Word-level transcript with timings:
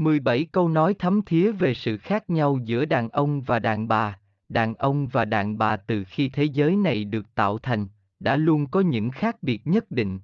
17 0.00 0.46
câu 0.52 0.68
nói 0.68 0.94
thấm 0.98 1.22
thía 1.22 1.52
về 1.52 1.74
sự 1.74 1.98
khác 1.98 2.30
nhau 2.30 2.58
giữa 2.64 2.84
đàn 2.84 3.08
ông 3.08 3.42
và 3.42 3.58
đàn 3.58 3.88
bà, 3.88 4.18
đàn 4.48 4.74
ông 4.74 5.06
và 5.06 5.24
đàn 5.24 5.58
bà 5.58 5.76
từ 5.76 6.04
khi 6.04 6.28
thế 6.28 6.44
giới 6.44 6.76
này 6.76 7.04
được 7.04 7.34
tạo 7.34 7.58
thành, 7.58 7.88
đã 8.20 8.36
luôn 8.36 8.70
có 8.70 8.80
những 8.80 9.10
khác 9.10 9.42
biệt 9.42 9.66
nhất 9.66 9.90
định. 9.90 10.20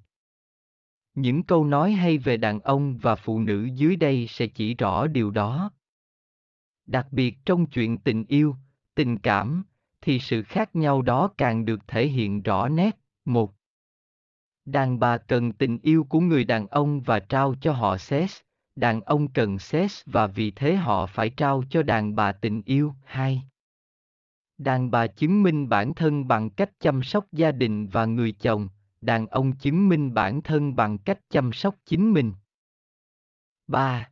Những 1.15 1.43
câu 1.43 1.65
nói 1.65 1.91
hay 1.91 2.17
về 2.17 2.37
đàn 2.37 2.59
ông 2.59 2.97
và 2.97 3.15
phụ 3.15 3.39
nữ 3.39 3.69
dưới 3.75 3.95
đây 3.95 4.27
sẽ 4.29 4.47
chỉ 4.47 4.75
rõ 4.75 5.07
điều 5.07 5.31
đó. 5.31 5.71
Đặc 6.85 7.07
biệt 7.11 7.37
trong 7.45 7.65
chuyện 7.65 7.97
tình 7.97 8.25
yêu, 8.27 8.55
tình 8.95 9.17
cảm, 9.17 9.63
thì 10.01 10.19
sự 10.19 10.43
khác 10.43 10.75
nhau 10.75 11.01
đó 11.01 11.29
càng 11.37 11.65
được 11.65 11.87
thể 11.87 12.07
hiện 12.07 12.41
rõ 12.41 12.69
nét. 12.69 12.97
Một, 13.25 13.53
Đàn 14.65 14.99
bà 14.99 15.17
cần 15.17 15.53
tình 15.53 15.79
yêu 15.81 16.03
của 16.03 16.19
người 16.19 16.43
đàn 16.43 16.67
ông 16.67 17.01
và 17.01 17.19
trao 17.19 17.55
cho 17.61 17.73
họ 17.73 17.97
sex, 17.97 18.41
đàn 18.77 19.01
ông 19.01 19.27
cần 19.27 19.59
sex 19.59 20.01
và 20.05 20.27
vì 20.27 20.51
thế 20.51 20.75
họ 20.75 21.05
phải 21.05 21.29
trao 21.29 21.63
cho 21.69 21.83
đàn 21.83 22.15
bà 22.15 22.31
tình 22.31 22.61
yêu. 22.65 22.93
Hai, 23.05 23.41
Đàn 24.57 24.91
bà 24.91 25.07
chứng 25.07 25.43
minh 25.43 25.69
bản 25.69 25.93
thân 25.93 26.27
bằng 26.27 26.49
cách 26.49 26.79
chăm 26.79 27.03
sóc 27.03 27.25
gia 27.31 27.51
đình 27.51 27.87
và 27.87 28.05
người 28.05 28.31
chồng, 28.31 28.69
đàn 29.01 29.27
ông 29.27 29.55
chứng 29.55 29.89
minh 29.89 30.13
bản 30.13 30.41
thân 30.41 30.75
bằng 30.75 30.97
cách 30.97 31.19
chăm 31.29 31.53
sóc 31.53 31.75
chính 31.85 32.13
mình. 32.13 32.33
3. 33.67 34.09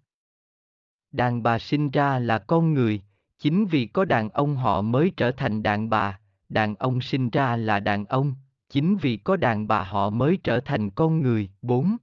Đàn 1.12 1.44
bà 1.44 1.60
sinh 1.60 1.90
ra 1.90 2.20
là 2.20 2.40
con 2.40 2.74
người, 2.74 3.02
chính 3.38 3.66
vì 3.66 3.86
có 3.86 4.06
đàn 4.06 4.30
ông 4.30 4.56
họ 4.56 4.82
mới 4.82 5.12
trở 5.18 5.32
thành 5.32 5.64
đàn 5.64 5.90
bà, 5.90 6.20
đàn 6.50 6.76
ông 6.76 7.02
sinh 7.02 7.30
ra 7.30 7.56
là 7.56 7.80
đàn 7.80 8.06
ông, 8.06 8.36
chính 8.70 8.98
vì 8.98 9.18
có 9.18 9.36
đàn 9.38 9.68
bà 9.68 9.84
họ 9.84 10.10
mới 10.10 10.40
trở 10.44 10.60
thành 10.60 10.90
con 10.90 11.22
người. 11.22 11.50
4. 11.62 11.98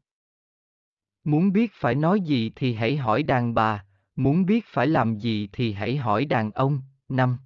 Muốn 1.24 1.52
biết 1.52 1.72
phải 1.74 1.94
nói 1.94 2.20
gì 2.20 2.52
thì 2.56 2.74
hãy 2.74 2.96
hỏi 2.96 3.22
đàn 3.22 3.54
bà, 3.54 3.84
muốn 4.16 4.46
biết 4.46 4.64
phải 4.66 4.86
làm 4.86 5.18
gì 5.18 5.48
thì 5.52 5.72
hãy 5.72 5.96
hỏi 5.96 6.24
đàn 6.24 6.50
ông. 6.50 6.80
Năm. 7.08 7.36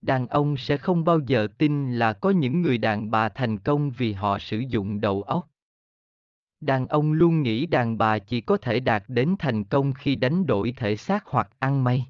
Đàn 0.00 0.26
ông 0.26 0.56
sẽ 0.56 0.76
không 0.76 1.04
bao 1.04 1.18
giờ 1.26 1.48
tin 1.58 1.92
là 1.92 2.12
có 2.12 2.30
những 2.30 2.62
người 2.62 2.78
đàn 2.78 3.10
bà 3.10 3.28
thành 3.28 3.58
công 3.58 3.90
vì 3.90 4.12
họ 4.12 4.38
sử 4.38 4.58
dụng 4.58 5.00
đầu 5.00 5.22
óc. 5.22 5.50
Đàn 6.60 6.86
ông 6.86 7.12
luôn 7.12 7.42
nghĩ 7.42 7.66
đàn 7.66 7.98
bà 7.98 8.18
chỉ 8.18 8.40
có 8.40 8.56
thể 8.56 8.80
đạt 8.80 9.04
đến 9.08 9.34
thành 9.38 9.64
công 9.64 9.92
khi 9.92 10.16
đánh 10.16 10.46
đổi 10.46 10.74
thể 10.76 10.96
xác 10.96 11.26
hoặc 11.26 11.50
ăn 11.58 11.84
may. 11.84 12.06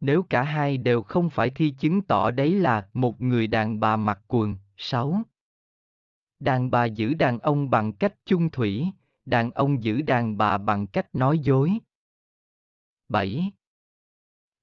Nếu 0.00 0.22
cả 0.22 0.42
hai 0.42 0.76
đều 0.76 1.02
không 1.02 1.30
phải 1.30 1.50
thì 1.50 1.70
chứng 1.70 2.02
tỏ 2.02 2.30
đấy 2.30 2.54
là 2.54 2.88
một 2.92 3.20
người 3.20 3.46
đàn 3.46 3.80
bà 3.80 3.96
mặc 3.96 4.20
quần. 4.28 4.56
6. 4.76 5.22
Đàn 6.38 6.70
bà 6.70 6.84
giữ 6.84 7.14
đàn 7.14 7.38
ông 7.38 7.70
bằng 7.70 7.92
cách 7.92 8.14
chung 8.24 8.50
thủy, 8.50 8.86
đàn 9.30 9.50
ông 9.50 9.84
giữ 9.84 10.02
đàn 10.02 10.36
bà 10.36 10.58
bằng 10.58 10.86
cách 10.86 11.14
nói 11.14 11.38
dối. 11.38 11.78
7. 13.08 13.52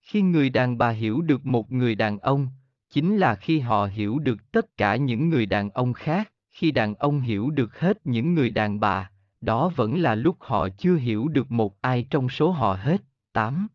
Khi 0.01 0.21
người 0.21 0.49
đàn 0.49 0.77
bà 0.77 0.89
hiểu 0.89 1.21
được 1.21 1.45
một 1.45 1.71
người 1.71 1.95
đàn 1.95 2.19
ông, 2.19 2.47
chính 2.89 3.17
là 3.17 3.35
khi 3.35 3.59
họ 3.59 3.85
hiểu 3.85 4.19
được 4.19 4.51
tất 4.51 4.77
cả 4.77 4.95
những 4.95 5.29
người 5.29 5.45
đàn 5.45 5.69
ông 5.69 5.93
khác, 5.93 6.31
khi 6.49 6.71
đàn 6.71 6.95
ông 6.95 7.21
hiểu 7.21 7.49
được 7.49 7.79
hết 7.79 7.97
những 8.03 8.33
người 8.33 8.49
đàn 8.49 8.79
bà, 8.79 9.11
đó 9.41 9.71
vẫn 9.75 10.01
là 10.01 10.15
lúc 10.15 10.37
họ 10.39 10.67
chưa 10.77 10.95
hiểu 10.95 11.27
được 11.27 11.51
một 11.51 11.81
ai 11.81 12.07
trong 12.09 12.29
số 12.29 12.51
họ 12.51 12.73
hết. 12.73 13.01
8. 13.33 13.67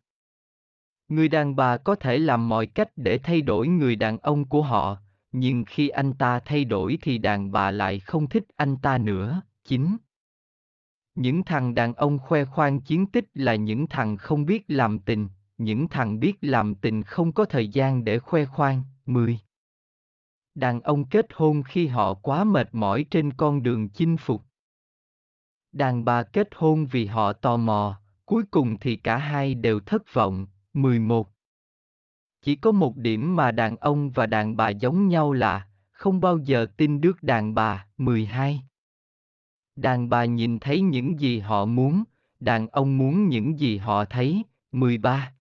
Người 1.07 1.27
đàn 1.27 1.55
bà 1.55 1.77
có 1.77 1.95
thể 1.95 2.17
làm 2.17 2.49
mọi 2.49 2.67
cách 2.67 2.89
để 2.95 3.17
thay 3.17 3.41
đổi 3.41 3.67
người 3.67 3.95
đàn 3.95 4.17
ông 4.17 4.45
của 4.45 4.61
họ, 4.61 4.97
nhưng 5.31 5.65
khi 5.65 5.89
anh 5.89 6.13
ta 6.13 6.39
thay 6.39 6.65
đổi 6.65 6.97
thì 7.01 7.17
đàn 7.17 7.51
bà 7.51 7.71
lại 7.71 7.99
không 7.99 8.29
thích 8.29 8.43
anh 8.55 8.77
ta 8.77 8.97
nữa. 8.97 9.41
9. 9.63 9.97
Những 11.15 11.43
thằng 11.43 11.75
đàn 11.75 11.93
ông 11.93 12.19
khoe 12.19 12.45
khoang 12.45 12.81
chiến 12.81 13.05
tích 13.05 13.25
là 13.33 13.55
những 13.55 13.87
thằng 13.87 14.17
không 14.17 14.45
biết 14.45 14.63
làm 14.67 14.99
tình, 14.99 15.29
những 15.57 15.87
thằng 15.87 16.19
biết 16.19 16.37
làm 16.41 16.75
tình 16.75 17.03
không 17.03 17.31
có 17.31 17.45
thời 17.45 17.67
gian 17.67 18.03
để 18.03 18.19
khoe 18.19 18.45
khoang. 18.45 18.83
10. 19.05 19.39
Đàn 20.55 20.81
ông 20.81 21.05
kết 21.05 21.25
hôn 21.33 21.63
khi 21.63 21.87
họ 21.87 22.13
quá 22.13 22.43
mệt 22.43 22.69
mỏi 22.71 23.05
trên 23.11 23.33
con 23.33 23.63
đường 23.63 23.89
chinh 23.89 24.17
phục. 24.17 24.41
Đàn 25.71 26.05
bà 26.05 26.23
kết 26.23 26.47
hôn 26.55 26.85
vì 26.85 27.05
họ 27.05 27.33
tò 27.33 27.57
mò, 27.57 27.99
cuối 28.25 28.43
cùng 28.51 28.79
thì 28.79 28.95
cả 28.95 29.17
hai 29.17 29.55
đều 29.55 29.79
thất 29.79 30.13
vọng. 30.13 30.47
11. 30.73 31.29
Chỉ 32.41 32.55
có 32.55 32.71
một 32.71 32.97
điểm 32.97 33.35
mà 33.35 33.51
đàn 33.51 33.77
ông 33.77 34.11
và 34.11 34.25
đàn 34.25 34.57
bà 34.57 34.69
giống 34.69 35.07
nhau 35.07 35.33
là 35.33 35.67
không 35.91 36.21
bao 36.21 36.37
giờ 36.37 36.65
tin 36.77 37.01
được 37.01 37.23
đàn 37.23 37.53
bà. 37.53 37.87
12. 37.97 38.61
Đàn 39.75 40.09
bà 40.09 40.25
nhìn 40.25 40.59
thấy 40.59 40.81
những 40.81 41.19
gì 41.19 41.39
họ 41.39 41.65
muốn, 41.65 42.03
đàn 42.39 42.67
ông 42.67 42.97
muốn 42.97 43.27
những 43.27 43.59
gì 43.59 43.77
họ 43.77 44.05
thấy. 44.05 44.43
13. 44.71 45.33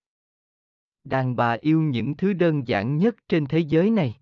Đàn 1.04 1.36
bà 1.36 1.52
yêu 1.60 1.82
những 1.82 2.16
thứ 2.16 2.32
đơn 2.32 2.68
giản 2.68 2.98
nhất 2.98 3.16
trên 3.28 3.46
thế 3.46 3.58
giới 3.58 3.90
này. 3.90 4.16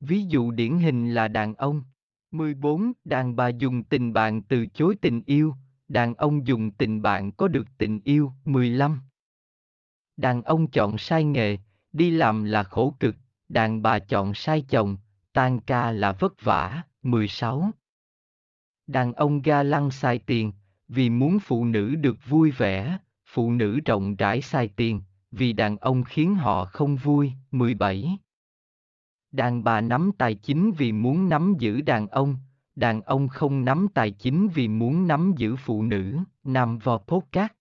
Ví 0.00 0.22
dụ 0.22 0.50
điển 0.50 0.78
hình 0.78 1.14
là 1.14 1.28
đàn 1.28 1.54
ông. 1.54 1.82
14. 2.30 2.92
Đàn 3.04 3.36
bà 3.36 3.48
dùng 3.48 3.84
tình 3.84 4.12
bạn 4.12 4.42
từ 4.42 4.66
chối 4.66 4.96
tình 5.00 5.22
yêu, 5.26 5.54
đàn 5.88 6.14
ông 6.14 6.46
dùng 6.46 6.70
tình 6.70 7.02
bạn 7.02 7.32
có 7.32 7.48
được 7.48 7.66
tình 7.78 8.00
yêu. 8.04 8.32
15. 8.44 9.00
Đàn 10.16 10.42
ông 10.42 10.70
chọn 10.70 10.98
sai 10.98 11.24
nghề, 11.24 11.58
đi 11.92 12.10
làm 12.10 12.44
là 12.44 12.62
khổ 12.62 12.96
cực, 13.00 13.16
đàn 13.48 13.82
bà 13.82 13.98
chọn 13.98 14.34
sai 14.34 14.64
chồng, 14.68 14.96
tan 15.32 15.60
ca 15.60 15.90
là 15.90 16.12
vất 16.12 16.42
vả. 16.42 16.82
16. 17.02 17.70
Đàn 18.86 19.12
ông 19.12 19.42
ga 19.42 19.62
lăng 19.62 19.90
xài 19.90 20.18
tiền, 20.18 20.52
vì 20.88 21.10
muốn 21.10 21.38
phụ 21.38 21.64
nữ 21.64 21.94
được 21.94 22.16
vui 22.28 22.50
vẻ, 22.50 22.98
phụ 23.26 23.52
nữ 23.52 23.80
rộng 23.84 24.16
rãi 24.16 24.42
xài 24.42 24.68
tiền, 24.68 25.00
vì 25.30 25.52
đàn 25.52 25.76
ông 25.76 26.04
khiến 26.04 26.34
họ 26.34 26.64
không 26.64 26.96
vui. 26.96 27.32
17. 27.50 28.18
Đàn 29.32 29.64
bà 29.64 29.80
nắm 29.80 30.10
tài 30.18 30.34
chính 30.34 30.72
vì 30.72 30.92
muốn 30.92 31.28
nắm 31.28 31.54
giữ 31.58 31.80
đàn 31.80 32.08
ông, 32.08 32.36
đàn 32.76 33.02
ông 33.02 33.28
không 33.28 33.64
nắm 33.64 33.86
tài 33.94 34.10
chính 34.10 34.48
vì 34.48 34.68
muốn 34.68 35.06
nắm 35.06 35.32
giữ 35.36 35.56
phụ 35.56 35.82
nữ. 35.82 36.18
Nam 36.44 36.78
vào 36.78 36.98
podcast. 36.98 37.52